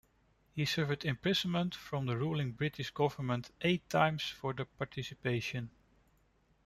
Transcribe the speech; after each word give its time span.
He 0.55 0.65
suffered 0.65 1.05
imprisonment 1.05 1.75
from 1.75 2.07
the 2.07 2.17
ruling 2.17 2.53
British 2.53 2.89
government 2.89 3.51
eight 3.61 3.87
times 3.87 4.23
for 4.23 4.51
the 4.51 4.65
participation. 4.65 5.69